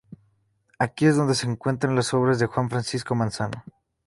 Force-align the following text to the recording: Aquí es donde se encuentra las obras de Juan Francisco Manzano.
Aquí 0.79 1.05
es 1.05 1.15
donde 1.15 1.35
se 1.35 1.45
encuentra 1.45 1.91
las 1.93 2.11
obras 2.15 2.39
de 2.39 2.47
Juan 2.47 2.71
Francisco 2.71 3.13
Manzano. 3.13 3.63